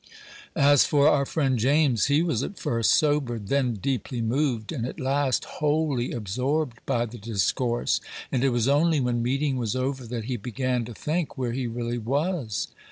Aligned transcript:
As 0.55 0.83
for 0.83 1.07
our 1.07 1.27
friend 1.27 1.59
James, 1.59 2.07
he 2.07 2.23
was 2.23 2.41
at 2.41 2.57
first 2.57 2.89
sobered, 2.91 3.49
then 3.49 3.75
deeply 3.75 4.19
moved, 4.19 4.71
and 4.71 4.83
at 4.83 4.99
last 4.99 5.45
wholly 5.45 6.11
absorbed 6.11 6.79
by 6.87 7.05
the 7.05 7.19
discourse; 7.19 8.01
and 8.31 8.43
it 8.43 8.49
was 8.49 8.67
only 8.67 8.99
when 8.99 9.21
meeting 9.21 9.57
was 9.57 9.75
over 9.75 10.07
that 10.07 10.23
he 10.25 10.37
began 10.37 10.85
to 10.85 10.95
think 10.95 11.37
where 11.37 11.51
he 11.51 11.67
really 11.67 11.99
was. 11.99 12.69